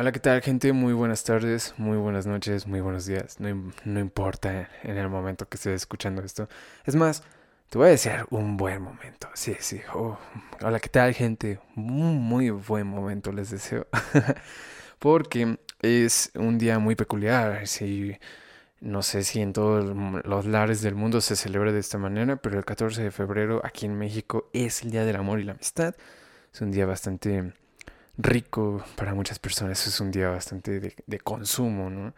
[0.00, 0.72] Hola, ¿qué tal gente?
[0.72, 3.38] Muy buenas tardes, muy buenas noches, muy buenos días.
[3.38, 6.48] No, no, importa en el momento que estés escuchando esto.
[6.86, 7.22] Es más,
[7.68, 9.28] te voy a desear un buen momento.
[9.34, 9.82] Sí, sí.
[9.92, 10.16] Oh,
[10.62, 11.60] hola, ¿qué tal gente?
[11.76, 13.88] Un muy buen momento les deseo.
[14.98, 17.66] Porque es un día muy peculiar.
[17.66, 18.16] Sí,
[18.80, 19.94] no sé si en todos
[20.24, 23.84] los lares del mundo se celebra de esta manera, pero el 14 de febrero aquí
[23.84, 25.94] en México es el Día del Amor y la Amistad.
[26.54, 27.52] Es un día bastante
[28.22, 32.14] rico para muchas personas, es un día bastante de, consumo, ¿no?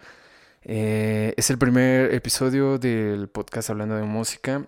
[0.65, 4.65] Eh, es el primer episodio del podcast hablando de música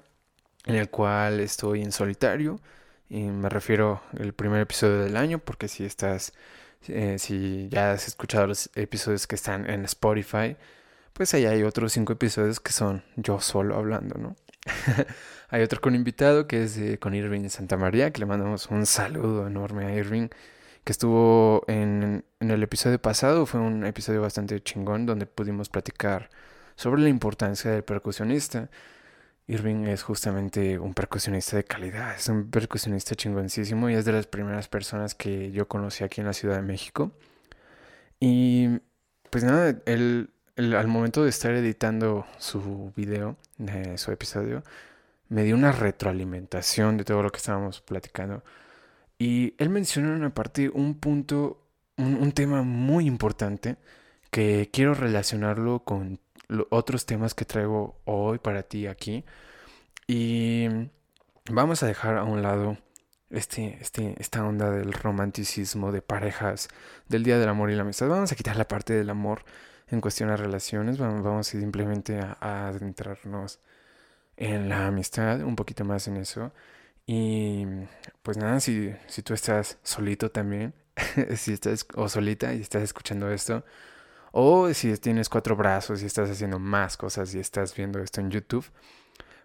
[0.67, 2.61] en el cual estoy en solitario.
[3.09, 6.33] Y me refiero al primer episodio del año porque si estás,
[6.89, 10.57] eh, si ya has escuchado los episodios que están en Spotify,
[11.13, 14.37] pues ahí hay otros cinco episodios que son yo solo hablando, ¿no?
[15.51, 19.47] hay otro con invitado que es con Irving Santa María, que le mandamos un saludo
[19.47, 20.29] enorme a Irving
[20.85, 23.47] que estuvo en, el episodio pasado.
[23.47, 26.31] Fue un episodio bastante chingón donde pudimos platicar
[26.77, 28.71] sobre la importancia del percusionista.
[29.47, 34.27] Irving es justamente un percusionista de calidad, es un percusionista chingoncísimo y es de las
[34.27, 37.13] primeras personas que yo conocí aquí en la Ciudad de México.
[38.21, 38.81] Y
[39.31, 44.63] pues nada, él, al momento de estar editando su video, de su episodio,
[45.29, 48.43] me dio una retroalimentación de todo lo que estábamos platicando
[49.19, 53.77] y él menciona en una parte un punto, un, tema muy importante
[54.31, 56.21] que quiero relacionarlo con
[56.71, 59.25] otros temas que traigo hoy para ti aquí.
[60.07, 60.69] Y
[61.51, 62.77] vamos a dejar a un lado
[63.31, 66.69] este, este, esta onda del romanticismo de parejas,
[67.09, 68.09] del Día del Amor y la Amistad.
[68.09, 69.45] Vamos a quitar la parte del amor
[69.89, 70.99] en cuestión de relaciones.
[70.99, 73.61] Vamos, vamos simplemente a, a adentrarnos
[74.37, 76.53] en la amistad, un poquito más en eso.
[77.07, 77.67] Y
[78.23, 80.75] pues nada, si, si tú estás solito también,
[81.37, 83.65] si estás o solita y estás escuchando esto,
[84.33, 88.31] o si tienes cuatro brazos y estás haciendo más cosas y estás viendo esto en
[88.31, 88.67] YouTube,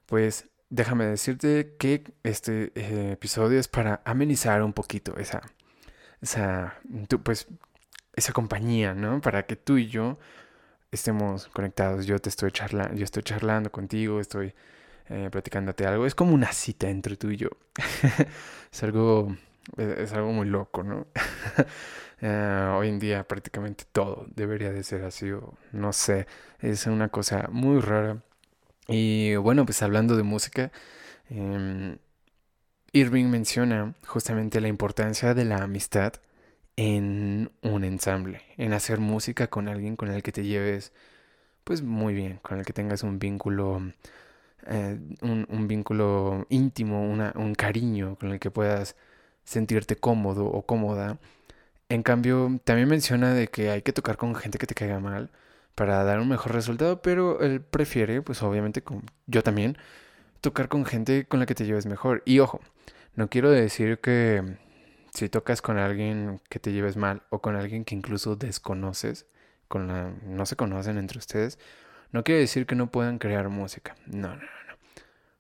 [0.06, 5.42] pues déjame decirte que este eh, episodio es para amenizar un poquito esa,
[6.22, 6.80] esa,
[7.24, 7.48] pues,
[8.16, 9.22] esa compañía, ¿no?
[9.22, 10.18] Para que tú y yo
[10.92, 12.06] estemos conectados.
[12.06, 14.54] Yo te estoy charlando, yo estoy charlando contigo, estoy
[15.10, 16.06] eh, platicándote algo.
[16.06, 17.50] Es como una cita entre tú y yo.
[18.72, 19.36] es algo,
[19.78, 21.08] es, algo muy loco, ¿no?
[22.22, 26.28] Eh, hoy en día prácticamente todo debería de ser así, o no sé,
[26.60, 28.18] es una cosa muy rara.
[28.90, 30.74] Y bueno, pues hablando de música,
[31.30, 31.98] em,
[32.92, 36.14] Irving menciona justamente la importancia de la amistad
[36.76, 40.92] en un ensamble, en hacer música con alguien con el que te lleves
[41.64, 43.82] pues muy bien, con el que tengas un vínculo
[44.68, 48.96] eh, un, vínculo íntimo, un cariño con el que puedas
[49.44, 51.20] sentirte cómodo o cómoda.
[51.90, 55.32] En cambio, también menciona de que hay que tocar con gente que te caiga mal
[55.76, 58.84] para dar un mejor resultado, pero él prefiere, pues obviamente,
[59.28, 59.78] yo también,
[60.42, 62.22] tocar con gente con la que te lleves mejor.
[62.26, 62.62] Y ojo,
[63.16, 64.58] no quiero decir que
[65.14, 69.26] si tocas con alguien que te lleves mal o con alguien que incluso desconoces,
[69.68, 71.60] con la, no se conocen entre ustedes,
[72.12, 73.96] no quiere decir que no puedan crear música.
[74.06, 74.76] No, no, no.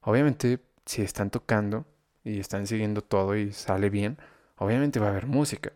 [0.01, 1.85] Obviamente, si están tocando
[2.23, 4.17] y están siguiendo todo y sale bien,
[4.57, 5.71] obviamente va a haber música.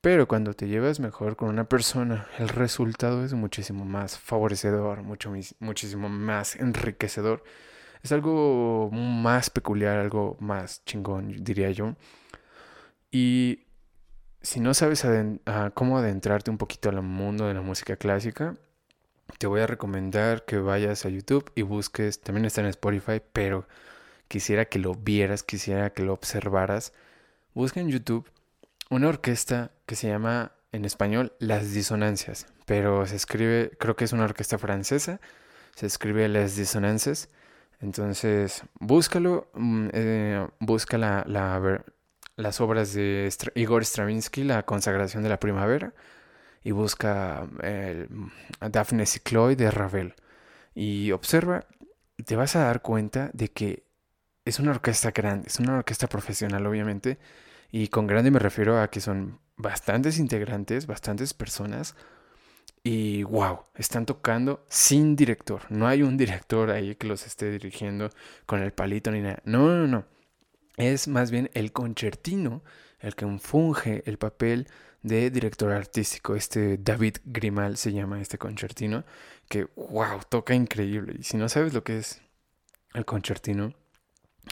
[0.00, 5.32] Pero cuando te llevas mejor con una persona, el resultado es muchísimo más favorecedor, mucho,
[5.58, 7.42] muchísimo más enriquecedor.
[8.02, 11.96] Es algo más peculiar, algo más chingón, diría yo.
[13.10, 13.64] Y
[14.42, 15.04] si no sabes
[15.74, 18.54] cómo adentrarte un poquito al mundo de la música clásica,
[19.38, 23.66] te voy a recomendar que vayas a YouTube y busques, también está en Spotify, pero
[24.28, 26.92] quisiera que lo vieras, quisiera que lo observaras.
[27.54, 28.30] Busca en YouTube
[28.90, 34.12] una orquesta que se llama en español Las Disonancias, pero se escribe, creo que es
[34.12, 35.20] una orquesta francesa,
[35.74, 37.28] se escribe Las Disonancias.
[37.80, 41.24] Entonces, búscalo, mm, eh, busca la,
[42.36, 45.92] las obras de Igor Stravinsky, La consagración de la primavera
[46.66, 48.08] y busca el
[48.58, 50.14] Daphne Cycloid de Ravel.
[50.74, 51.64] Y observa
[52.24, 53.84] te vas a dar cuenta de que
[54.44, 57.18] es una orquesta grande, es una orquesta profesional obviamente
[57.70, 61.94] y con grande me refiero a que son bastantes integrantes, bastantes personas
[62.82, 68.10] y wow, están tocando sin director, no hay un director ahí que los esté dirigiendo
[68.44, 70.04] con el palito ni nada, no, no, no,
[70.76, 72.64] es más bien el concertino
[73.06, 74.68] el que funge el papel
[75.02, 76.34] de director artístico.
[76.34, 79.04] Este David Grimal se llama este concertino,
[79.48, 81.14] que wow, toca increíble.
[81.20, 82.20] Y si no sabes lo que es
[82.94, 83.74] el concertino,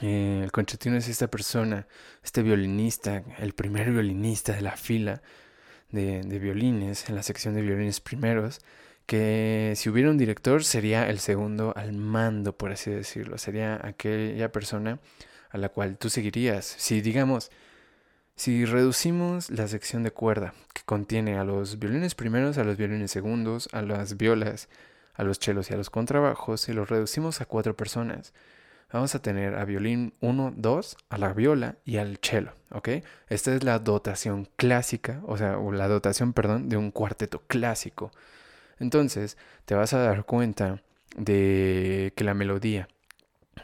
[0.03, 1.89] eh, el concertino es esta persona,
[2.23, 5.21] este violinista, el primer violinista de la fila
[5.91, 8.61] de, de violines, en la sección de violines primeros,
[9.07, 13.37] que si hubiera un director sería el segundo al mando, por así decirlo.
[13.37, 15.01] Sería aquella persona
[15.51, 16.65] a la cual tú seguirías.
[16.65, 17.51] Si digamos,
[18.37, 23.11] si reducimos la sección de cuerda que contiene a los violines primeros, a los violines
[23.11, 24.69] segundos, a las violas,
[25.15, 28.33] a los chelos y a los contrabajos, y los reducimos a cuatro personas,
[28.93, 32.89] vamos a tener a violín 1, 2, a la viola y al chelo, ¿ok?
[33.29, 38.11] Esta es la dotación clásica, o sea, o la dotación, perdón, de un cuarteto clásico.
[38.79, 40.83] Entonces, te vas a dar cuenta
[41.17, 42.89] de que la melodía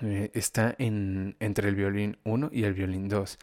[0.02, 3.38] eh, está en, entre el violín 1 y el violín 2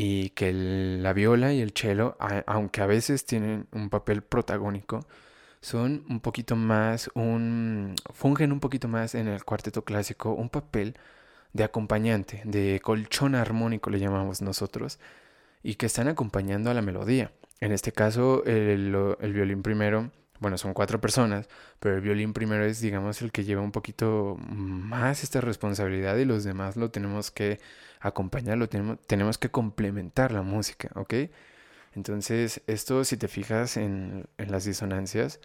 [0.00, 2.16] y que la viola y el cello,
[2.46, 5.04] aunque a veces tienen un papel protagónico,
[5.60, 10.94] son un poquito más un fungen un poquito más en el cuarteto clásico un papel
[11.52, 15.00] de acompañante, de colchón armónico le llamamos nosotros,
[15.64, 17.32] y que están acompañando a la melodía.
[17.60, 21.48] En este caso, el, el violín primero bueno, son cuatro personas,
[21.80, 26.24] pero el violín primero es, digamos, el que lleva un poquito más esta responsabilidad y
[26.24, 27.58] los demás lo tenemos que
[28.00, 31.14] acompañar, lo tenemos, tenemos que complementar la música, ¿ok?
[31.94, 35.40] Entonces, esto, si te fijas en, en las disonancias,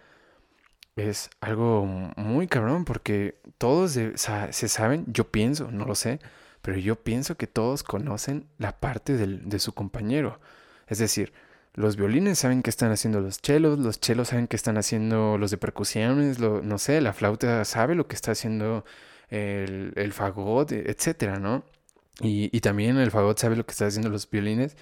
[0.95, 6.19] es algo muy cabrón porque todos se saben, yo pienso, no lo sé,
[6.61, 10.39] pero yo pienso que todos conocen la parte del, de su compañero.
[10.87, 11.33] Es decir,
[11.73, 15.51] los violines saben qué están haciendo los chelos, los chelos saben qué están haciendo los
[15.51, 18.85] de percusiones, lo, no sé, la flauta sabe lo que está haciendo
[19.29, 21.65] el, el fagot, etcétera, ¿no?
[22.21, 24.77] Y, y también el fagot sabe lo que están haciendo los violines.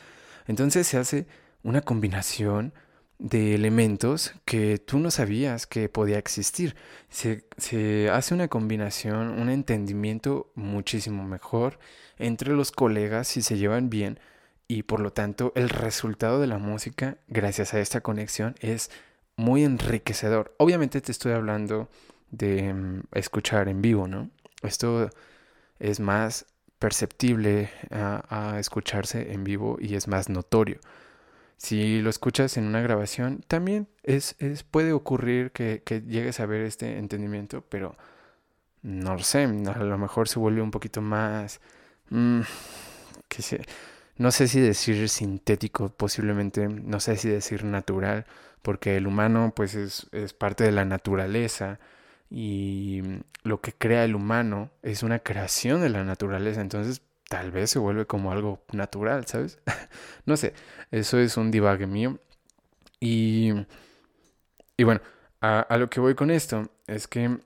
[0.48, 1.28] Entonces se hace
[1.64, 2.74] una combinación
[3.22, 6.76] de elementos que tú no sabías que podía existir.
[7.10, 11.78] Se, se, hace una combinación, un entendimiento muchísimo mejor
[12.18, 14.20] entre los colegas si se llevan bien
[14.68, 18.90] y por lo tanto el resultado de la música gracias a esta conexión es
[19.36, 20.56] muy enriquecedor.
[20.58, 21.90] Obviamente te estoy hablando
[22.32, 24.32] de mm, escuchar en vivo, ¿no?
[24.64, 25.10] Esto
[25.80, 26.46] es más
[26.82, 30.80] perceptible a, escucharse en vivo y es más notorio.
[31.58, 34.36] Si lo escuchas en una grabación, también es,
[34.72, 37.96] puede ocurrir que, llegues a ver este entendimiento, pero
[38.82, 41.62] no lo sé, a lo mejor se vuelve un poquito más...
[42.10, 42.42] Mm,
[43.28, 43.64] que
[44.18, 48.26] no sé si decir sintético, posiblemente, no sé si decir natural,
[48.64, 51.80] porque el humano pues es, es, parte de la naturaleza
[52.32, 53.04] y
[53.44, 57.80] lo que crea el humano es una creación de la naturaleza, entonces tal vez se
[57.80, 59.60] vuelve como algo natural, ¿sabes?
[60.26, 60.54] no sé,
[60.90, 62.20] eso es un divague mío.
[63.00, 63.52] Y,
[64.78, 65.02] y bueno,
[65.42, 67.40] a, a lo que voy con esto es que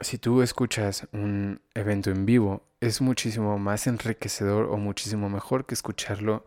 [0.00, 5.74] si tú escuchas un evento en vivo, es muchísimo más enriquecedor o muchísimo mejor que
[5.74, 6.44] escucharlo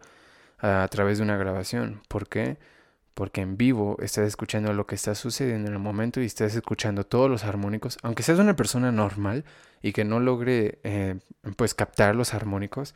[0.60, 2.02] a, través de una grabación.
[2.08, 2.58] ¿Por qué?
[2.58, 2.60] Porque
[3.34, 7.30] en vivo estás escuchando lo que está sucediendo en el momento y estás escuchando todos
[7.30, 7.98] los armónicos.
[8.02, 9.46] Aunque seas una persona normal
[9.81, 11.19] y que no logre eh,
[11.56, 12.96] pues captar los armónicos,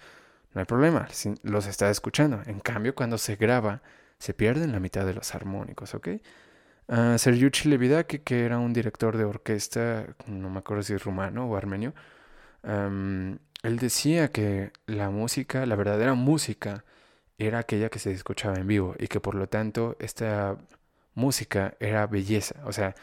[0.53, 1.07] no hay problema,
[1.44, 2.41] los estás escuchando.
[2.45, 3.81] En cambio, cuando se graba,
[4.19, 6.07] se pierden la mitad de los armónicos, ¿ok?
[6.88, 11.57] Uh, Sergiucci Levidaki, que era un director de orquesta, no me acuerdo si rumano o
[11.57, 11.94] armenio,
[12.63, 16.83] él decía que la música, la verdadera música,
[17.37, 20.57] era aquella que se escuchaba en vivo y que por lo tanto esta
[21.13, 22.55] música era belleza.
[22.65, 22.95] O sea,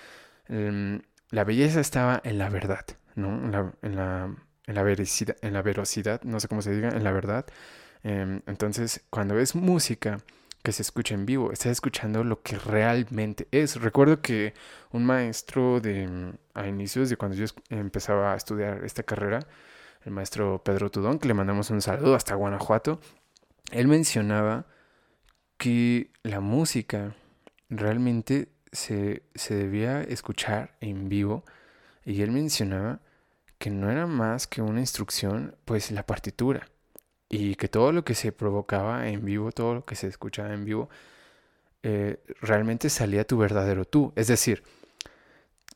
[0.48, 3.28] la belleza estaba en la verdad, ¿no?
[3.28, 7.04] En la, en la, en la, en la verosidad, no sé cómo se diga, en
[7.04, 7.46] la verdad.
[8.02, 10.18] Em, entonces, cuando es música,
[10.62, 13.80] que se escucha en vivo, estás escuchando lo que realmente es.
[13.80, 14.54] Recuerdo que
[14.92, 19.40] un maestro de mm, a inicios de cuando yo empezaba a estudiar esta carrera,
[20.04, 23.00] el maestro Pedro Tudón, que le mandamos un saludo hasta Guanajuato,
[23.72, 24.66] él mencionaba
[25.58, 27.14] que la música
[27.68, 31.44] realmente se, se debía escuchar en vivo
[32.04, 33.00] y él mencionaba
[33.58, 36.68] que no era más que una instrucción, pues la partitura
[37.28, 40.64] y que todo lo que se provocaba en vivo, todo lo que se escuchaba en
[40.64, 40.90] vivo,
[41.82, 44.12] eh, realmente salía tu verdadero tú.
[44.16, 44.62] Es decir,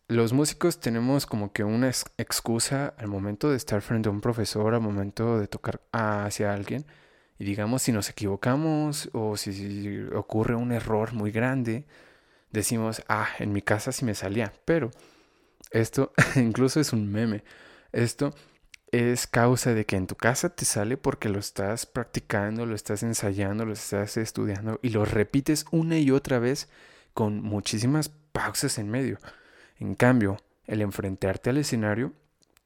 [0.09, 1.89] los músicos tenemos como que una
[2.19, 6.85] excusa al momento de estar frente a un profesor, al momento de tocar hacia alguien,
[7.39, 11.87] y digamos si nos equivocamos o si, ocurre un error muy grande,
[12.51, 14.91] decimos, ah, en mi casa sí me salía, pero
[15.71, 17.45] esto incluso es un meme.
[17.93, 18.35] Esto
[18.93, 23.03] es causa de que en tu casa te sale porque lo estás practicando, lo estás
[23.03, 26.69] ensayando, lo estás estudiando y lo repites una y otra vez
[27.15, 29.19] con muchísimas pausas en medio.
[29.79, 32.13] En cambio, el enfrentarte al escenario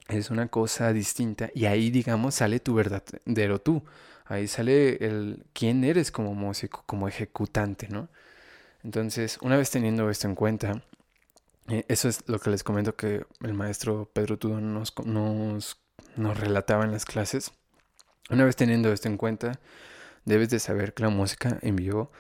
[0.09, 3.85] es una cosa distinta y ahí digamos sale tu verdadero tú.
[4.31, 8.09] Ahí sale el quién eres como músico, como ejecutante, ¿no?
[8.85, 10.83] Entonces, una vez teniendo esto en cuenta,
[11.69, 15.81] eh, eso es lo que les comento que el maestro Pedro Tudo nos, nos,
[16.15, 17.51] nos relataba en las clases.
[18.31, 19.59] Una vez teniendo esto en cuenta,
[20.25, 22.13] debes de saber que la música en vivo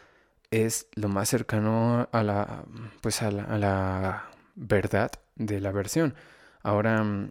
[0.50, 2.64] es lo más cercano a la,
[3.02, 6.17] pues a la, verdad de la versión.
[6.64, 7.31] Ahora, mm,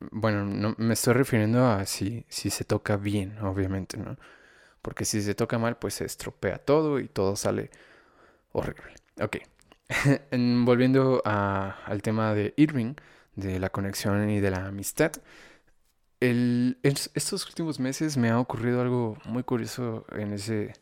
[0.00, 4.16] bueno, no, me estoy refiriendo a si, si se toca bien, obviamente, ¿no?
[4.82, 7.70] Porque si se toca mal, pues se estropea todo y todo sale
[8.52, 8.94] horrible.
[9.20, 9.38] Ok.
[10.64, 12.94] Volviendo al tema de Irving,
[13.36, 15.12] de la conexión y de la amistad.
[16.20, 20.74] El, estos últimos meses me ha ocurrido algo muy curioso en ese,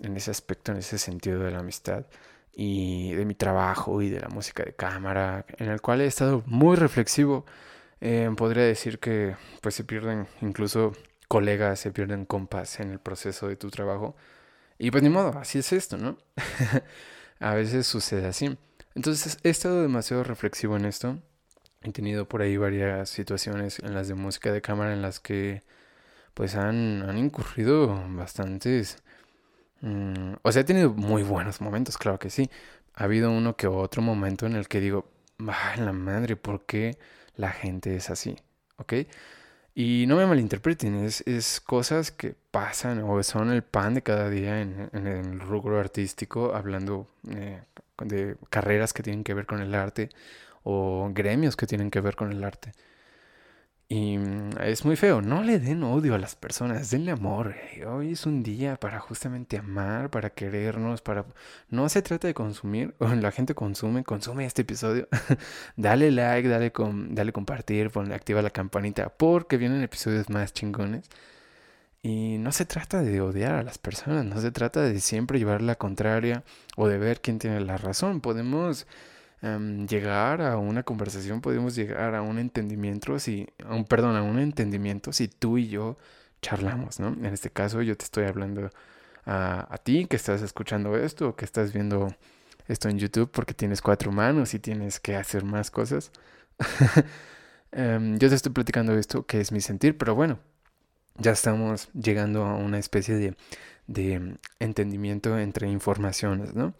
[0.00, 2.06] en ese aspecto, en ese sentido de la amistad
[2.52, 6.42] y de mi trabajo y de la música de cámara, en el cual he estado
[6.46, 7.44] muy reflexivo.
[8.00, 10.92] Eh, podría decir que pues se pierden incluso
[11.28, 14.16] colegas, se pierden compas en el proceso de tu trabajo.
[14.78, 16.18] Y pues ni modo, así es esto, ¿no?
[17.40, 18.58] a veces sucede así.
[18.94, 21.18] Entonces he estado demasiado reflexivo en esto.
[21.82, 25.62] He tenido por ahí varias situaciones en las de música de cámara en las que
[26.34, 28.98] pues han, han incurrido bastantes
[29.80, 32.50] Mm, o sea, he tenido muy buenos momentos, claro que sí.
[32.94, 35.08] Ha habido uno que otro momento en el que digo,
[35.38, 36.98] ay, la madre, ¿por qué
[37.36, 38.36] la gente es así?
[38.76, 38.94] ¿Ok?
[39.74, 44.30] Y no me malinterpreten, es, es cosas que pasan o son el pan de cada
[44.30, 47.60] día en, en el rubro artístico, hablando eh,
[48.02, 50.08] de carreras que tienen que ver con el arte
[50.64, 52.72] o gremios que tienen que ver con el arte.
[53.88, 57.54] Y mm, es muy feo, no le den odio a las personas, denle amor.
[57.86, 61.24] Hoy es un día para justamente amar, para querernos, para...
[61.70, 65.08] No se trata de consumir, la gente consume, consume este episodio.
[65.76, 66.72] dale like, dale,
[67.10, 71.08] dale compartir, ponle, activa la campanita, porque vienen episodios más chingones.
[72.02, 75.62] Y no se trata de odiar a las personas, no se trata de siempre llevar
[75.62, 76.44] la contraria
[76.76, 78.20] o de ver quién tiene la razón.
[78.20, 78.86] Podemos
[79.42, 84.38] Em, llegar a una conversación, podemos llegar a un entendimiento, si, un, perdón, a un
[84.38, 85.98] entendimiento si tú y yo
[86.40, 87.08] charlamos, ¿no?
[87.08, 88.70] En este caso yo te estoy hablando
[89.26, 92.14] a, ti que estás escuchando esto o que estás viendo
[92.68, 96.12] esto en YouTube porque tienes cuatro manos y tienes que hacer más cosas.
[97.72, 100.38] Em, yo te estoy platicando esto que es mi sentir, pero bueno,
[101.18, 103.36] ya estamos llegando a una especie de,
[103.86, 106.74] de entendimiento entre informaciones, ¿no?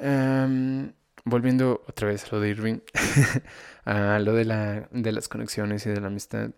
[0.00, 0.92] Um,
[1.24, 2.78] volviendo otra vez a lo de Irving,
[3.84, 6.50] a lo de, la, de las conexiones y de la amistad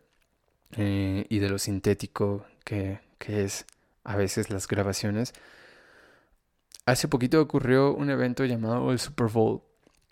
[0.76, 3.66] eh, y de lo sintético que, que es
[4.04, 5.33] a veces las grabaciones.
[6.87, 9.62] Hace poquito ocurrió un evento llamado el Super Bowl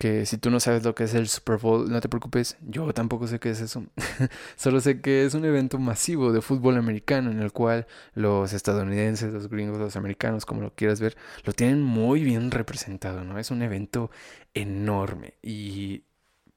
[0.03, 2.93] que si tú no sabes lo que es el Super Bowl, no te preocupes, yo
[2.93, 3.85] tampoco sé qué es eso.
[4.57, 9.31] Solo sé que es un evento masivo de fútbol americano en el cual los estadounidenses,
[9.31, 13.39] los gringos, los americanos, como lo quieras ver, lo tienen muy bien representado, ¿no?
[13.39, 14.11] Es un evento
[14.53, 16.03] enorme y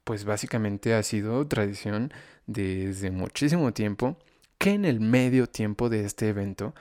[0.03, 2.11] pues básicamente ha sido tradición
[2.47, 4.17] desde muchísimo tiempo
[4.57, 6.75] que en el medio tiempo de este evento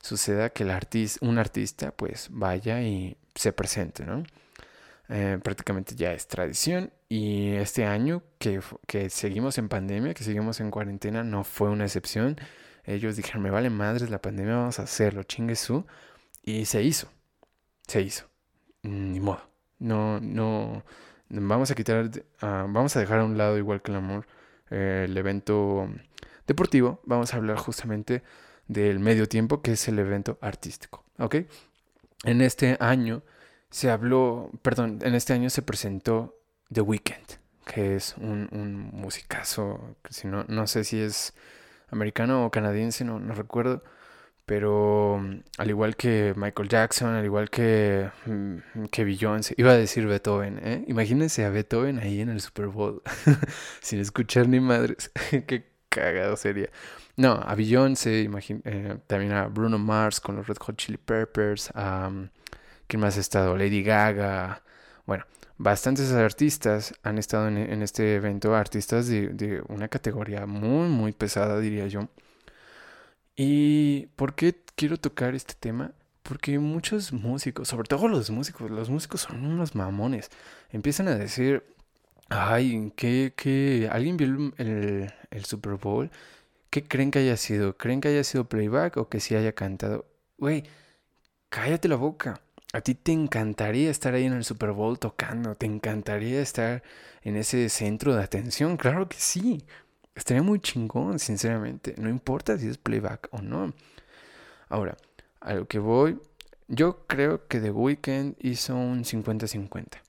[0.00, 4.22] suceda que el artista, un artista pues vaya y se presente, ¿no?
[5.08, 6.92] Eh, prácticamente ya es tradición.
[7.08, 11.84] Y este año que, que, seguimos en pandemia, que seguimos en cuarentena, no fue una
[11.84, 12.36] excepción.
[12.84, 15.84] Ellos dijeron, me vale madres la pandemia, vamos a hacerlo, chingue su.
[16.42, 17.08] Y se hizo,
[17.86, 18.28] se hizo.
[18.82, 19.42] Ni modo.
[19.78, 20.84] No, no,
[21.28, 24.26] vamos a quitar, ah, vamos a dejar a un lado, igual que el amor,
[24.70, 25.88] eh, el evento
[26.46, 27.00] deportivo.
[27.04, 28.22] Vamos a hablar justamente
[28.68, 31.04] del medio tiempo, que es el evento artístico.
[31.18, 31.36] ¿Ok?
[32.24, 33.22] En este año
[33.72, 36.38] se habló, perdón, en este año se presentó
[36.70, 41.32] The Weeknd, que es un, un musicazo, si no, no sé si es
[41.90, 43.82] americano o canadiense, no, no recuerdo,
[44.44, 45.22] pero
[45.56, 50.60] al igual que Michael Jackson, al igual que, mm, que Beyoncé, iba a decir Beethoven,
[50.62, 50.84] ¿eh?
[50.88, 53.02] Imagínense a Beethoven ahí en el Super Bowl,
[53.80, 55.10] sin escuchar ni madres,
[55.46, 56.68] qué cagado sería.
[57.16, 58.28] No, a Beyoncé,
[58.64, 62.10] eh, también a Bruno Mars con los Red Hot Chili Peppers, a...
[62.92, 63.56] ¿Quién más ha estado?
[63.56, 64.62] Lady Gaga.
[65.06, 65.24] Bueno,
[65.56, 71.86] bastantes artistas han estado en, este evento, artistas de, una categoría muy, muy pesada, diría
[71.86, 72.10] yo.
[73.34, 75.92] ¿Y por qué quiero tocar este tema?
[76.22, 80.30] Porque muchos músicos, sobre todo los músicos, los músicos son unos mamones.
[80.68, 81.64] Empiezan a decir,
[82.28, 83.88] ay, ¿qué, qué?
[83.90, 84.26] ¿Alguien vio
[84.58, 86.10] el, el Super Bowl?
[86.68, 87.74] ¿Qué creen que haya sido?
[87.78, 90.04] ¿Creen que haya sido playback o que sí haya cantado?
[90.36, 90.64] Güey,
[91.48, 92.42] cállate la boca.
[92.72, 96.82] A ti te encantaría estar ahí en el Super Bowl tocando, te encantaría estar
[97.22, 99.64] en ese centro de atención, claro que sí.
[100.14, 101.94] Estaría muy chingón, sinceramente.
[101.98, 103.72] No importa si es playback o no.
[104.68, 104.96] Ahora,
[105.40, 106.18] a lo que voy
[106.68, 110.00] Yo creo que The Weeknd hizo un 50-50.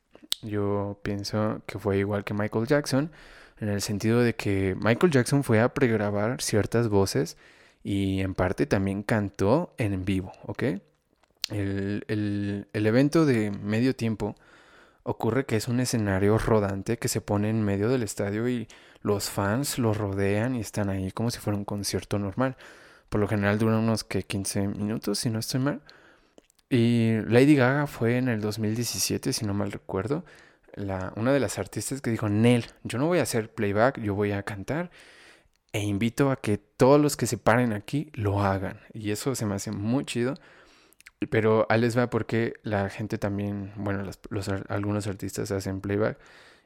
[0.44, 3.12] Yo pienso que fue igual que Michael Jackson,
[3.60, 7.38] en el sentido de que Michael Jackson fue a pregrabar ciertas voces
[7.84, 10.64] y en parte también cantó en vivo, ¿ok?
[11.50, 14.36] El, el, el evento de medio tiempo
[15.04, 18.68] ocurre que es un escenario rodante que se pone en medio del estadio y
[19.02, 22.56] los fans lo rodean y están ahí como si fuera un concierto normal.
[23.10, 25.82] Por lo general dura unos que 15 minutos, si no estoy mal.
[26.70, 30.26] Y Lady Gaga fue en el 2017, si no mal recuerdo,
[30.74, 34.16] la, una de las artistas que dijo, Nel, yo no voy a hacer playback, yo
[34.16, 34.90] voy a cantar
[35.74, 38.80] e invito a que todos los que se paren aquí lo hagan.
[38.94, 40.36] Y eso se me hace muy chido.
[41.30, 46.18] Pero a les va porque la gente también, bueno, los, algunos artistas hacen playback.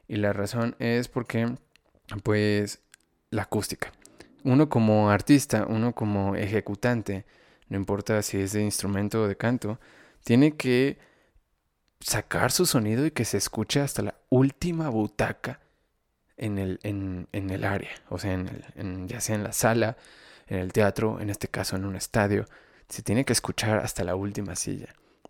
[0.08, 1.56] Y la razón es porque,
[2.24, 2.82] pues,
[3.30, 3.92] la acústica.
[4.44, 7.26] Uno como artista, uno como ejecutante,
[7.70, 9.80] no importa si es de instrumento o de canto,
[10.24, 10.98] tiene que
[12.00, 15.60] sacar su sonido y que se escuche hasta la última butaca
[16.38, 19.98] en el, en, en el área, o sea, en el, ya sea en la sala,
[20.48, 22.46] en el teatro, en este caso en un estadio,
[22.90, 24.88] se tiene que escuchar hasta la última silla.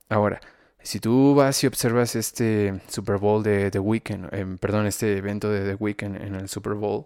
[0.09, 0.39] Ahora,
[0.81, 5.51] si tú vas y observas este Super Bowl de The Weeknd, eh, perdón, este evento
[5.51, 7.05] de The Weeknd en el Super Bowl,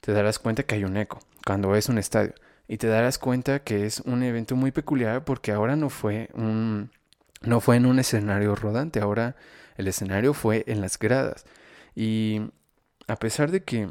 [0.00, 2.34] te darás cuenta que hay un eco cuando es un estadio.
[2.68, 6.90] Y te darás cuenta que es un evento muy peculiar porque ahora no fue un
[7.42, 9.36] no fue en un escenario rodante, ahora
[9.76, 11.44] el escenario fue en las gradas.
[11.94, 12.40] Y
[13.08, 13.90] a pesar de que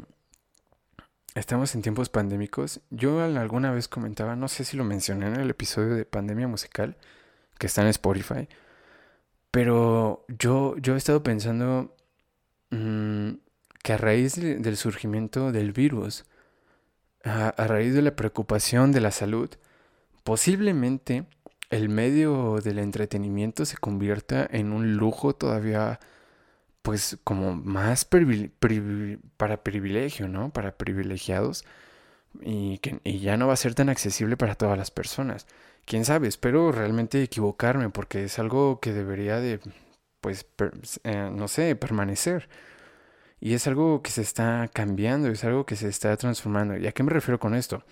[1.36, 5.50] estamos en tiempos pandémicos, yo alguna vez comentaba, no sé si lo mencioné en el
[5.50, 6.96] episodio de Pandemia Musical,
[7.58, 8.48] que está en Spotify,
[9.50, 11.94] pero yo, yo he estado pensando
[12.70, 13.32] mm,
[13.82, 16.24] que a raíz del surgimiento del virus,
[17.22, 19.50] a raíz de la preocupación de la salud,
[20.24, 21.26] posiblemente
[21.70, 25.98] el medio del entretenimiento se convierta en un lujo todavía
[26.86, 30.50] pues como más para privilegio, ¿no?
[30.50, 31.64] Para privilegiados
[32.40, 35.48] y que ya no va a ser tan accesible para todas las personas.
[35.84, 39.58] Quién sabe, espero realmente equivocarme porque es algo que debería de,
[40.20, 40.46] pues,
[41.02, 42.48] eh, no sé, permanecer.
[43.40, 46.76] Y es algo que se está cambiando, es algo que se está transformando.
[46.76, 47.82] ¿Y a qué me refiero con esto?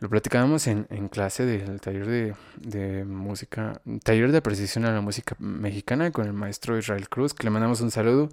[0.00, 5.00] Lo platicábamos en, en clase del taller de, de, música, taller de precisión a la
[5.00, 8.28] música mexicana con el maestro Israel Cruz, que le mandamos un saludo,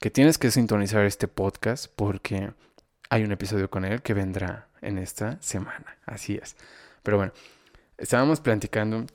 [0.00, 2.52] que tienes que sintonizar este podcast porque
[3.08, 6.56] hay un episodio con él que vendrá en esta semana, así es.
[7.02, 7.32] Pero bueno,
[7.96, 9.06] estábamos platicando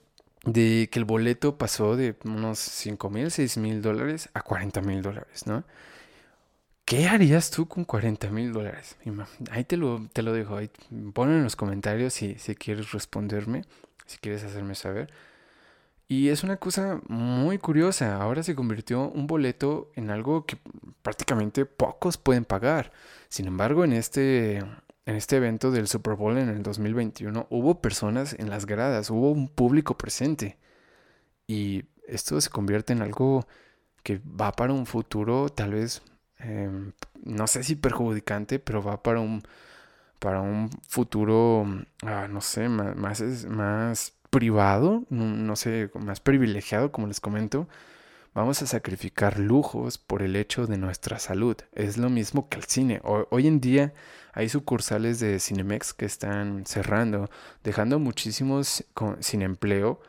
[0.45, 5.01] de que el boleto pasó de unos 5 mil, 6 mil dólares a 40 mil
[5.01, 5.63] dólares, ¿no?
[6.85, 8.97] ¿Qué harías tú con 40 mil dólares?
[9.51, 10.57] Ahí te lo, te lo dejo.
[10.57, 13.63] Ahí, en los comentarios si, si quieres responderme,
[14.05, 15.11] si quieres hacerme saber.
[16.07, 18.21] Y es una cosa muy curiosa.
[18.21, 20.57] Ahora se convirtió un boleto en algo que
[21.01, 22.91] prácticamente pocos pueden pagar.
[23.29, 28.35] Sin embargo, en este, en este evento del Super Bowl en el 2021 hubo personas
[28.37, 30.57] en las gradas, hubo un público presente.
[31.47, 33.47] Y esto se convierte en algo
[34.03, 36.03] que va para un futuro tal vez
[36.43, 36.91] Em,
[37.23, 39.43] no sé si perjudicante, pero va para un,
[40.19, 41.65] para un futuro,
[42.03, 47.67] ah, no sé, más, más, más privado, no, sé, más privilegiado, como les comento.
[48.33, 51.57] Vamos a sacrificar lujos por el hecho de nuestra salud.
[51.73, 53.01] Es lo mismo que el cine.
[53.03, 53.93] hoy en día
[54.33, 57.29] hay sucursales de Cinemex que están cerrando,
[57.63, 58.85] dejando muchísimos
[59.19, 60.01] sin empleo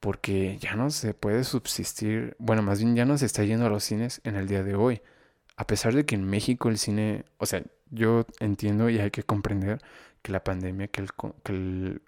[0.00, 3.70] porque ya no se puede subsistir, bueno, más bien ya no se está yendo a
[3.70, 5.02] los cines en el día de hoy
[5.56, 9.22] a pesar de que en México el cine, o sea, yo entiendo y hay que
[9.22, 9.80] comprender
[10.22, 12.00] que la pandemia, que, el,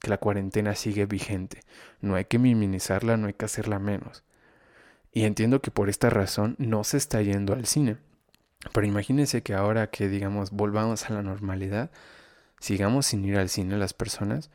[0.00, 1.60] que, la cuarentena sigue vigente.
[2.00, 4.24] No hay que minimizarla, no hay que hacerla menos.
[5.12, 7.96] Y entiendo que por esta razón no se está yendo al cine.
[8.72, 11.90] Pero imagínense que ahora que, digamos, volvamos a la normalidad,
[12.60, 14.50] sigamos sin ir al cine las personas,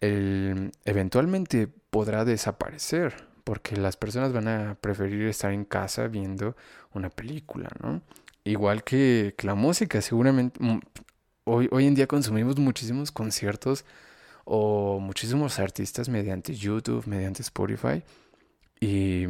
[0.00, 3.14] el, eventualmente podrá desaparecer
[3.46, 6.56] porque las personas van a preferir estar en casa viendo
[6.92, 8.02] una película, ¿no?
[8.42, 10.80] Igual que, la música, seguramente mm,
[11.44, 13.84] hoy, hoy en día consumimos muchísimos conciertos
[14.44, 18.02] o muchísimos artistas mediante YouTube, mediante Spotify
[18.80, 19.28] y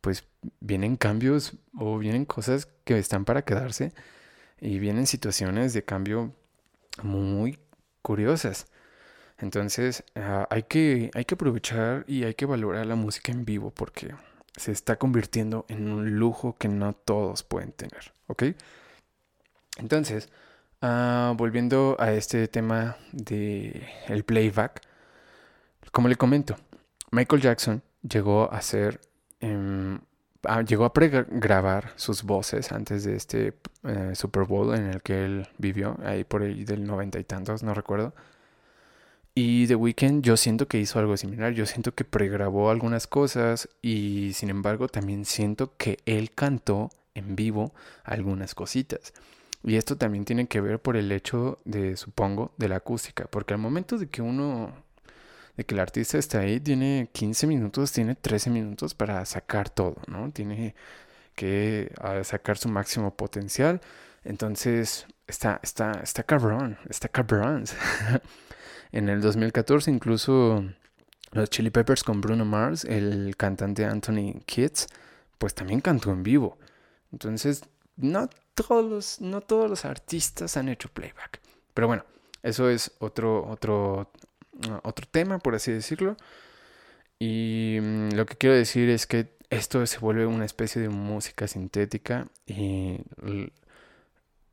[0.00, 0.24] pues
[0.60, 3.92] vienen cambios o vienen cosas que están para quedarse
[4.58, 6.32] y vienen situaciones de cambio
[7.02, 7.58] muy
[8.00, 8.68] curiosas.
[9.38, 13.70] Entonces ah, hay, que, hay que aprovechar y hay que valorar la música en vivo
[13.70, 14.14] porque
[14.56, 18.44] se está convirtiendo en un lujo que no todos pueden tener, ¿ok?
[19.78, 20.28] Entonces,
[20.82, 24.82] ah, volviendo a este tema de el playback,
[25.92, 26.56] como le comento,
[27.10, 29.00] Michael Jackson llegó a ser,
[29.40, 30.00] em,
[30.66, 35.48] llegó a pregrabar sus voces antes de este eh, Super Bowl en el que él
[35.58, 38.14] vivió, ahí por ahí del noventa y tantos, no recuerdo.
[39.40, 43.68] Y The Weeknd yo siento que hizo algo similar, yo siento que pregrabó algunas cosas
[43.80, 47.72] y sin embargo también siento que él cantó en vivo
[48.02, 49.12] algunas cositas.
[49.62, 53.54] Y esto también tiene que ver por el hecho de, supongo, de la acústica, porque
[53.54, 54.72] al momento de que uno,
[55.56, 59.98] de que el artista está ahí, tiene 15 minutos, tiene 13 minutos para sacar todo,
[60.08, 60.32] ¿no?
[60.32, 60.74] Tiene
[61.36, 63.80] que ah, sacar su máximo potencial.
[64.24, 67.66] Entonces, está, está, está cabrón, está cabrón.
[68.92, 70.64] En el 2014 incluso
[71.32, 74.86] los Chili Peppers con Bruno Mars, el cantante Anthony Kids,
[75.38, 76.58] pues también cantó en vivo.
[77.12, 77.62] Entonces,
[77.96, 81.40] no todos, no todos los artistas han hecho playback.
[81.74, 82.04] Pero bueno,
[82.42, 84.10] eso es otro, otro,
[84.82, 86.16] otro tema, por así decirlo.
[87.18, 91.46] Y mm, lo que quiero decir es que esto se vuelve una especie de música
[91.46, 92.98] sintética y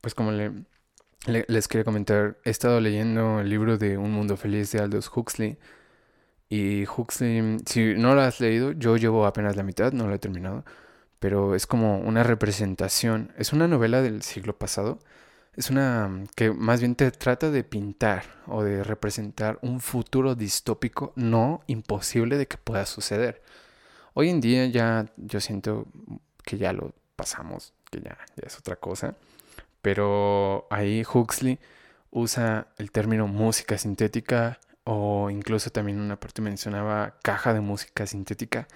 [0.02, 0.52] pues como le,
[1.26, 5.58] les quería comentar, he estado leyendo el libro de Un Mundo Feliz de Aldous Huxley.
[6.50, 10.20] Y Huxley, si no lo has leído, yo llevo apenas la mitad, no lo he
[10.20, 10.64] terminado.
[11.20, 15.00] Pero es como una representación, es una novela del siglo pasado.
[15.56, 21.14] Es una que más bien te trata de pintar o de representar un futuro distópico
[21.16, 23.42] no imposible de que pueda suceder.
[24.14, 25.88] Hoy en día ya yo siento
[26.44, 29.16] que ya lo pasamos, que ya, ya es otra cosa.
[29.86, 31.60] Pero ahí Huxley
[32.10, 38.68] usa el término música sintética o incluso también una parte mencionaba caja de música sintética.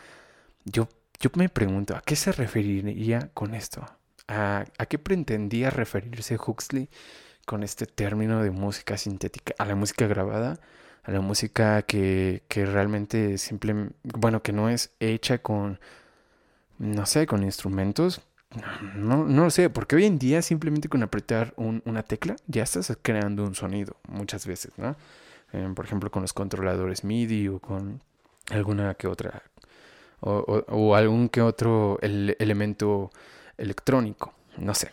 [0.66, 0.88] Yo,
[1.20, 3.88] yo me pregunto, ¿a qué se referiría con esto?
[4.28, 6.90] ¿A, ¿A qué pretendía referirse Huxley
[7.48, 9.56] con este término de música sintética?
[9.58, 10.60] ¿A la música grabada?
[11.02, 15.80] ¿A la música que, que realmente simplemente, bueno, que no es hecha con,
[16.78, 18.22] no sé, con instrumentos?
[18.96, 22.98] No, no lo sé, porque hoy en día simplemente con apretar una tecla ya estás
[23.02, 24.96] creando un sonido muchas veces, ¿no?
[25.54, 28.02] Eh, por ejemplo, con los controladores MIDI o con
[28.50, 29.44] alguna que otra,
[30.22, 33.12] o, algún que otro elemento
[33.58, 34.92] electrónico, no sé.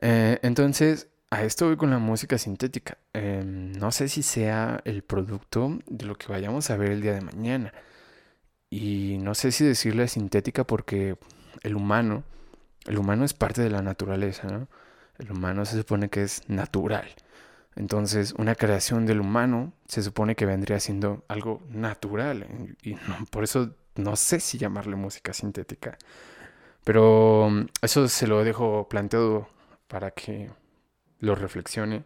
[0.00, 2.98] Eh, entonces, a esto voy con la música sintética.
[3.12, 7.14] Em, no sé si sea el producto de lo que vayamos a ver el día
[7.14, 7.72] de mañana.
[8.70, 11.16] Y no sé si decirle sintética porque
[11.62, 12.24] el humano
[12.88, 14.68] el humano es parte de la naturaleza, ¿no?
[15.18, 17.06] El humano se supone que es natural.
[17.76, 22.46] Entonces, una creación del humano se supone que vendría siendo algo natural.
[22.82, 22.96] Y
[23.30, 25.96] por eso no sé si llamarle música sintética.
[26.84, 29.48] Pero mm, eso se lo dejo planteado
[29.86, 30.50] para que
[31.20, 32.04] lo reflexione.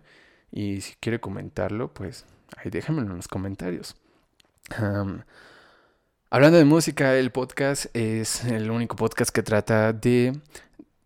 [0.51, 3.97] Y si quiere comentarlo, pues ahí déjamelo en los comentarios.
[6.31, 10.39] hablando de música, el podcast es el único podcast que trata de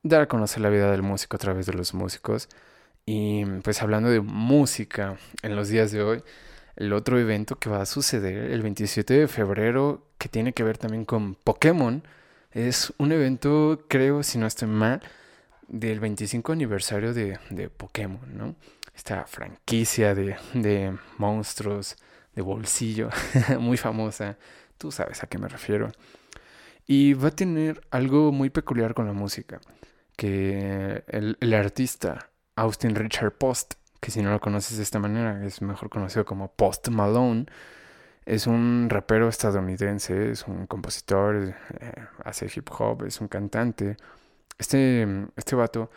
[0.08, 2.48] dar a conocer la vida del músico a través de los músicos.
[3.04, 6.22] Y pues hablando de música en los días de hoy,
[6.76, 10.78] el otro evento que va a suceder el 27 de febrero, que tiene que ver
[10.78, 12.02] también con Pokémon,
[12.52, 15.02] es un evento, creo, si no estoy mal,
[15.68, 18.56] del 25 aniversario de, de Pokémon, ¿no?
[18.94, 21.96] Esta franquicia de, de monstruos
[22.34, 23.08] de bolsillo,
[23.60, 24.36] muy famosa,
[24.78, 25.90] tú sabes a qué me refiero.
[26.86, 29.60] Y va a tener algo muy peculiar con la música
[30.16, 35.62] que el, artista Austin Richard Post, que si no lo conoces de esta manera, es
[35.62, 37.46] mejor conocido como Post Malone,
[38.24, 43.96] es un rapero estadounidense, es un compositor, eh, hace hip hop, es un cantante.
[44.58, 45.90] Este, este vato,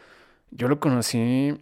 [0.51, 1.59] yo lo conocí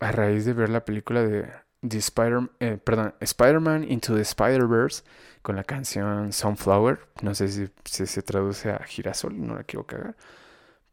[0.00, 1.48] a raíz de ver la película de
[1.86, 5.04] The Spider, eh, perdón, Spider-Man Into the Spider-Verse
[5.42, 7.00] con la canción Sunflower.
[7.22, 10.16] No sé si, si, se traduce a girasol, no la quiero cagar.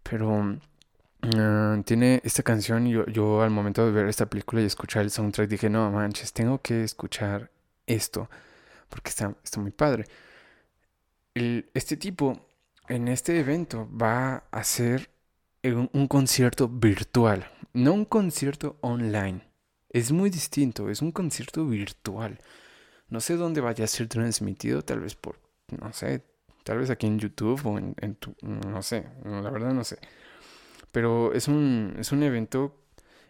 [0.03, 0.59] Pero
[1.21, 5.11] Ah, tiene esta canción yo, yo, al momento de ver esta película y escuchar el
[5.11, 7.51] soundtrack dije, no manches, tengo que escuchar
[7.85, 8.29] esto
[8.89, 10.05] porque está, está muy padre.
[11.73, 12.39] este tipo
[12.87, 15.09] en este evento va a hacer
[15.63, 19.41] un, un concierto virtual, no un concierto online.
[19.89, 22.39] Es muy distinto, es un concierto virtual.
[23.09, 25.39] No sé dónde vaya a ser transmitido, tal vez por,
[25.81, 26.23] no sé,
[26.63, 29.97] tal vez aquí en YouTube o en, en tu, no sé, la verdad no sé.
[30.97, 32.75] Pero es un, es un evento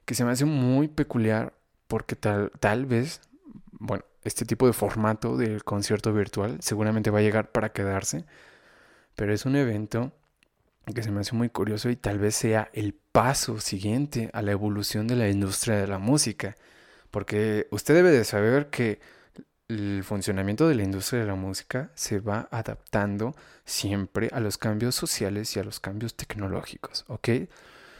[0.05, 1.51] que se me hace muy peculiar
[1.87, 3.19] porque tal, tal vez,
[3.71, 8.23] bueno, este tipo de formato del concierto virtual seguramente va a llegar para quedarse,
[9.17, 10.13] pero es un evento
[10.95, 14.53] que se me hace muy curioso y tal vez sea el paso siguiente a la
[14.53, 16.55] evolución de la industria de la música,
[17.11, 19.01] porque usted debe de saber que
[19.67, 24.95] el funcionamiento de la industria de la música se va adaptando siempre a los cambios
[24.95, 27.29] sociales y a los cambios tecnológicos, ¿ok?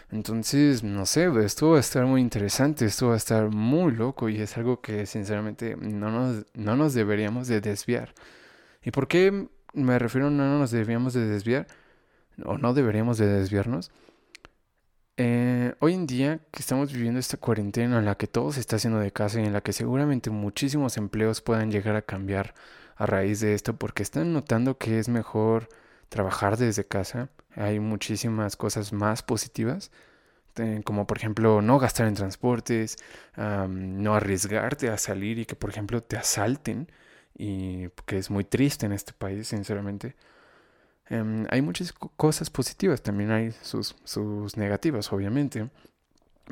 [0.09, 4.29] Entonces, no sé, esto va a estar muy interesante, esto va a estar muy loco
[4.29, 8.13] y es algo que sinceramente no nos, no nos deberíamos de desviar.
[8.83, 11.67] ¿Y por qué me refiero a no nos deberíamos de desviar?
[12.45, 13.91] O no deberíamos de desviarnos.
[15.19, 18.75] Eh, hoy en día que estamos viviendo esta cuarentena en la que todo se está
[18.75, 22.53] haciendo de casa y en la que seguramente muchísimos empleos puedan llegar a cambiar
[22.95, 25.69] a raíz de esto porque están notando que es mejor
[26.09, 27.29] trabajar desde casa.
[27.55, 29.91] Hay muchísimas cosas más positivas,
[30.83, 32.97] como por ejemplo no gastar en transportes,
[33.35, 36.91] no arriesgarte a salir y que por ejemplo te asalten,
[37.35, 40.15] y que es muy triste en este país, sinceramente.
[41.09, 45.69] Em, hay muchas cosas positivas, también hay sus, sus negativas, obviamente.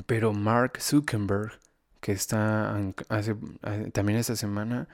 [0.06, 1.60] Pero Mark Zuckerberg,
[2.02, 2.76] que está
[3.10, 3.36] hace,
[3.94, 4.88] también esta semana,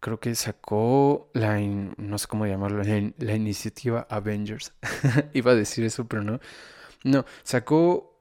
[0.00, 4.72] creo que sacó la, no sé cómo llamarlo, la, iniciativa Avengers.
[5.32, 6.40] Iba a decir eso, pero no.
[7.04, 8.20] No, sacó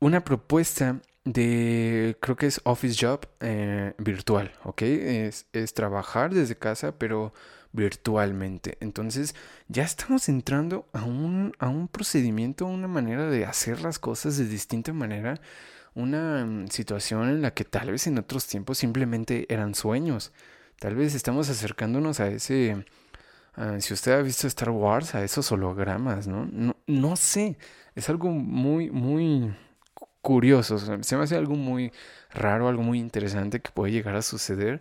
[0.00, 4.82] una propuesta de, creo que es Office Job eh, virtual, ¿ok?
[4.82, 7.32] Es, es trabajar desde casa, pero
[7.74, 8.78] virtualmente.
[8.80, 9.34] Entonces
[9.68, 14.46] ya estamos entrando a un, a un procedimiento, una manera de hacer las cosas de
[14.46, 15.40] distinta manera,
[15.94, 20.32] una mm, situación en la que tal vez en otros tiempos simplemente eran sueños.
[20.78, 22.84] Tal vez estamos acercándonos a ese...
[23.80, 26.26] si usted ha visto Star Wars, a esos hologramas.
[26.26, 27.58] No, no sé,
[27.94, 29.54] es algo muy, muy
[30.22, 31.92] curioso, se me hace algo muy
[32.30, 34.80] raro, algo muy interesante que puede llegar a suceder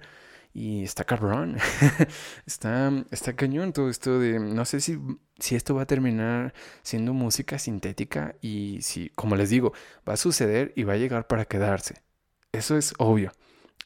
[0.53, 1.57] y está cabrón.
[2.45, 4.39] está, está cañón todo esto de.
[4.39, 4.99] No sé si,
[5.39, 8.35] si esto va a terminar siendo música sintética.
[8.41, 9.73] Y si, como les digo,
[10.07, 12.03] va a suceder y va a llegar para quedarse.
[12.51, 13.31] Eso es obvio.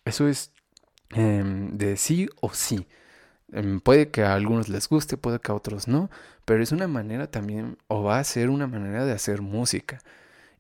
[0.06, 0.52] Eso es
[1.12, 2.88] em, de sí o sí.
[3.54, 6.10] Em, puede que a algunos les guste, puede que a otros no.
[6.46, 10.00] Pero es una manera también, o va a ser una manera de hacer música.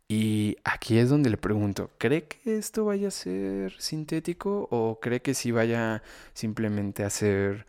[0.09, 5.21] Y aquí es donde le pregunto, ¿cree que esto vaya a ser sintético o cree
[5.21, 6.01] que sí vaya
[6.33, 7.67] simplemente a ser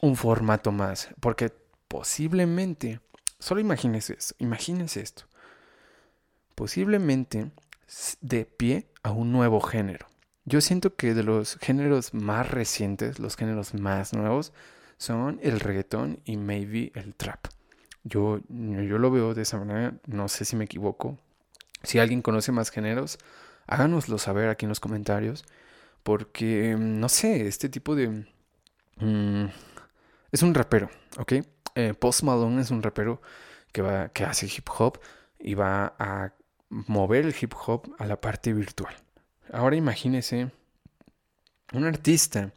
[0.00, 1.10] un formato más?
[1.20, 1.52] Porque
[1.86, 3.00] posiblemente,
[3.38, 5.24] solo imagínese esto, imagínese esto,
[6.54, 7.50] posiblemente
[8.22, 10.06] de pie a un nuevo género.
[10.46, 14.54] Yo siento que de los géneros más recientes, los géneros más nuevos,
[14.96, 17.48] son el reggaetón y maybe el trap.
[18.08, 21.18] Yo, yo lo veo de esa manera, no sé si me equivoco.
[21.82, 23.18] Si alguien conoce más géneros,
[23.66, 25.44] háganoslo saber aquí en los comentarios.
[26.02, 28.26] Porque, no sé, este tipo de...
[28.96, 29.46] Mm,
[30.32, 31.32] es un rapero, ¿ok?
[31.74, 33.20] Eh, Post Malone es un rapero
[33.72, 34.98] que, va, que hace hip hop
[35.38, 36.32] y va a
[36.70, 38.94] mover el hip hop a la parte virtual.
[39.52, 40.50] Ahora imagínese
[41.72, 42.52] un artista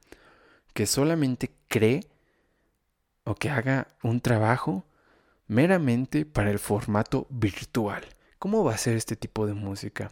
[0.73, 2.01] que solamente cree
[3.23, 4.83] o que haga un trabajo
[5.51, 8.05] meramente para el formato virtual.
[8.39, 10.09] ¿Cómo va a ser este tipo de música?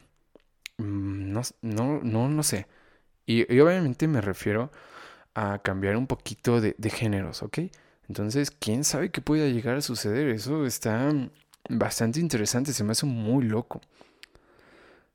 [0.78, 2.67] Mm, no, no, no, no sé.
[3.25, 4.69] Y, obviamente me refiero
[5.36, 7.60] a cambiar un poquito de, géneros, ¿ok?
[8.10, 10.28] Entonces, ¿quién sabe qué pueda llegar a suceder?
[10.28, 11.10] Eso está
[11.69, 13.80] bastante interesante, se me hace muy loco.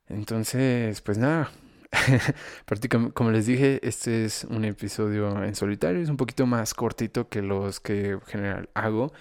[0.07, 1.51] Entonces, pues nada,
[3.13, 7.43] como les dije, este es un episodio en solitario, es un poquito más cortito que
[7.43, 9.13] los que en general hago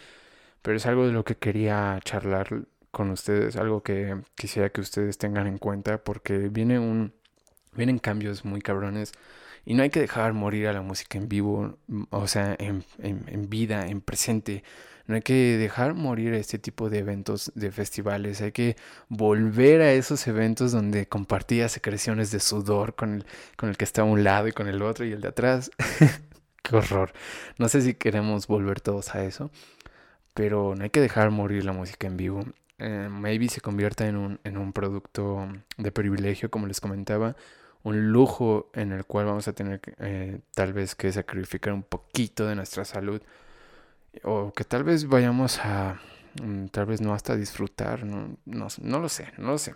[0.65, 5.19] pero es algo de lo que quería charlar con ustedes, algo que quisiera que ustedes
[5.19, 7.13] tengan en cuenta porque viene un,
[7.75, 9.13] vienen cambios muy cabrones
[9.67, 11.77] y no hay que dejar morir a la música en vivo,
[12.09, 14.65] o sea, en, en, vida, en presente.
[15.07, 18.41] No hay que dejar morir este tipo de eventos, de festivales.
[18.41, 18.77] Hay que
[19.11, 23.27] volver a esos eventos donde compartías secreciones de sudor con el,
[23.59, 25.71] con el que está a un lado y con el otro y el de atrás.
[26.63, 27.13] Qué horror.
[27.59, 29.51] No sé si queremos volver todos a eso
[30.35, 32.45] pero no hay que dejar morir la música en vivo.
[32.79, 37.37] Eh, maybe se convierta en un, en un producto de privilegio, como les comentaba,
[37.85, 42.47] un lujo en el cual vamos a tener eh, tal vez que sacrificar un poquito
[42.47, 43.23] de nuestra salud
[44.23, 46.01] o que tal vez vayamos a,
[46.43, 49.75] mm, tal vez no hasta disfrutar, no, no, no lo sé, no lo sé.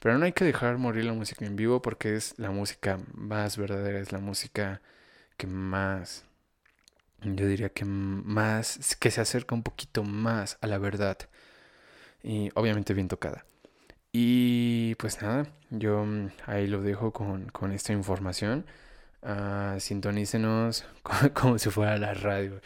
[0.00, 3.56] Pero no hay que dejar morir la música en vivo porque es la música más
[3.56, 4.82] verdadera, es la música
[5.36, 6.25] que más
[7.22, 11.18] yo diría que más, que se acerca un poquito más a la verdad.
[12.22, 13.44] Y obviamente bien tocada.
[14.12, 18.66] Y pues nada, yo mm, ahí lo dejo con, con esta información.
[19.22, 20.86] Uh, sintonícenos
[21.34, 22.60] como, si fuera la radio.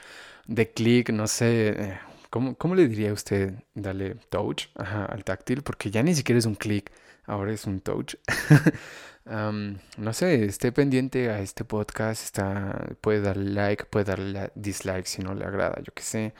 [0.46, 5.62] De clic, no sé, eh, ¿cómo, ¿cómo, le diría a usted darle touch al táctil?
[5.62, 6.90] Porque ya ni siquiera es un clic,
[7.26, 8.14] ahora es un touch.
[9.26, 15.22] no sé, esté pendiente a este podcast, está, puede darle like, puede darle dislike si
[15.22, 16.34] no le agrada, yo qué sé.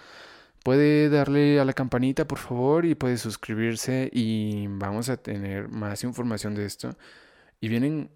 [0.65, 6.05] Puede darle a la campanita, por favor, y puede suscribirse y vamos a tener más
[6.05, 6.97] información de esto.
[7.61, 8.11] Y vienen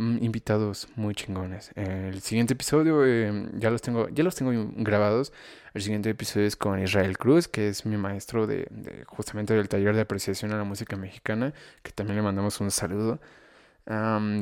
[0.00, 1.70] invitados muy chingones.
[1.76, 5.32] El siguiente episodio em, ya los tengo, ya los tengo grabados.
[5.74, 8.66] El siguiente episodio es con Israel Cruz, que es mi maestro de,
[9.06, 13.20] justamente del taller de apreciación a la música mexicana, que también le mandamos un saludo.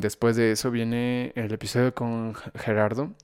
[0.00, 3.14] después de eso viene el episodio con Gerardo,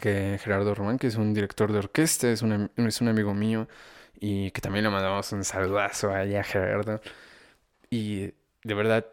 [0.00, 3.68] que Gerardo Román, que es un director de orquesta, es un, es un amigo mío
[4.20, 7.00] y que también le mandamos un saludazo allá a Gerardo.
[7.90, 8.32] Y
[8.64, 9.06] de verdad,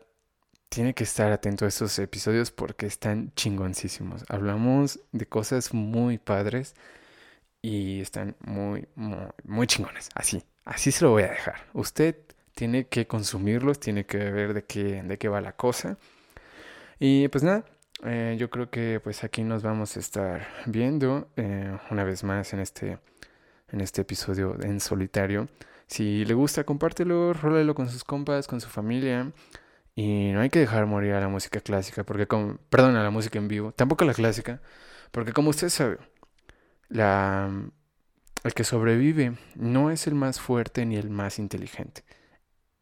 [0.74, 4.26] tiene que estar atento a estos episodios porque están chingoncísimos.
[4.28, 6.74] Hablamos de cosas muy padres
[7.62, 10.10] y están muy, muy, muy chingones.
[10.16, 11.68] Así, así se lo voy a dejar.
[11.74, 12.16] Usted
[12.56, 16.00] tiene que consumirlos, tiene que ver de qué, de qué va la cosa.
[17.00, 17.66] Y pues nada,
[18.04, 22.52] eh, yo creo que pues aquí nos vamos a estar viendo eh, una vez más
[22.52, 22.98] en este,
[23.72, 25.50] en este episodio en solitario.
[25.86, 29.32] Si le gusta, compártelo, rólelo con sus compas, con su familia.
[29.96, 33.12] Y no hay que dejar morir a la música clásica, porque como, perdón, a la
[33.12, 34.62] música en vivo, tampoco a la clásica,
[35.12, 36.00] porque como usted sabe,
[36.90, 37.52] la,
[38.44, 42.04] el que sobrevive no es el más fuerte ni el más inteligente.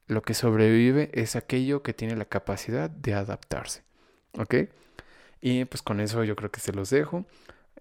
[0.08, 3.84] Lo que sobrevive es aquello que tiene la capacidad de adaptarse.
[4.38, 4.56] ¿Ok?
[5.41, 7.26] Y pues con eso yo creo que se los dejo.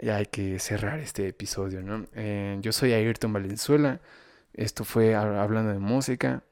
[0.00, 2.06] Ya hay que cerrar este episodio, ¿no?
[2.14, 4.00] Eh, yo soy Ayrton Valenzuela.
[4.54, 6.42] Esto fue hablando de música.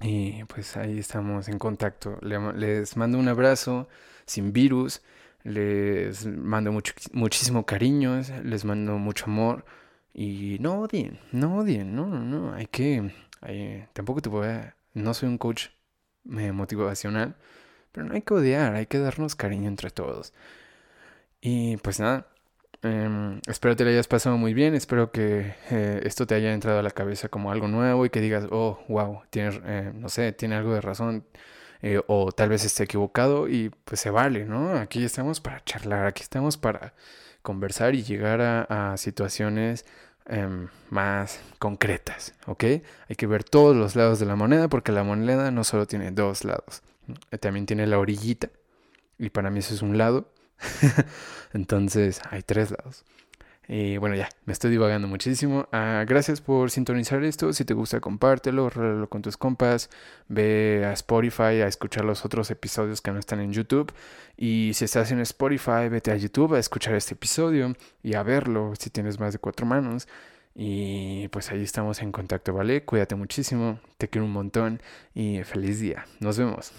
[0.00, 2.18] Y pues ahí estamos en contacto.
[2.22, 3.88] Les mando un abrazo
[4.26, 5.02] sin virus.
[5.44, 8.20] Les mando mucho, muchísimo cariño.
[8.44, 9.64] Les mando mucho amor.
[10.14, 12.54] Y no odien, no odien, no, no, no.
[12.54, 13.12] Hay que.
[13.92, 14.76] tampoco te voy a.
[14.94, 15.68] No soy un coach
[16.38, 17.36] eh, motivacional.
[17.92, 20.32] Pero no hay que odiar, hay que darnos cariño entre todos.
[21.40, 22.26] Y pues nada,
[22.82, 26.78] em, espero te lo hayas pasado muy bien, espero que eh, esto te haya entrado
[26.78, 30.32] a la cabeza como algo nuevo y que digas, oh, wow, tiene, eh, no sé,
[30.32, 31.24] tiene algo de razón.
[31.80, 34.76] Eh, o tal vez esté equivocado y pues se vale, ¿no?
[34.76, 36.92] Aquí estamos para charlar, aquí estamos para
[37.42, 39.86] conversar y llegar a, a situaciones
[40.26, 42.64] em, más concretas, ¿ok?
[43.08, 46.10] Hay que ver todos los lados de la moneda porque la moneda no solo tiene
[46.10, 46.82] dos lados.
[47.40, 48.50] También tiene la orillita.
[49.18, 50.30] Y para mí eso es un lado.
[51.52, 53.04] Entonces hay tres lados.
[53.70, 55.68] Y bueno, ya, me estoy divagando muchísimo.
[55.72, 57.52] Ah, gracias por sintonizar esto.
[57.52, 58.70] Si te gusta, compártelo,
[59.10, 59.90] con tus compas.
[60.28, 63.92] Ve a Spotify a escuchar los otros episodios que no están en YouTube.
[64.38, 68.72] Y si estás en Spotify, vete a YouTube a escuchar este episodio y a verlo
[68.78, 70.08] si tienes más de cuatro manos.
[70.54, 72.84] Y pues ahí estamos en contacto, ¿vale?
[72.84, 74.80] Cuídate muchísimo, te quiero un montón
[75.14, 76.06] y feliz día.
[76.20, 76.72] Nos vemos.